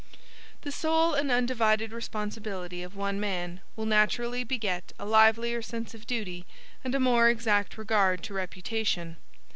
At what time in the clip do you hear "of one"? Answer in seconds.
2.81-3.19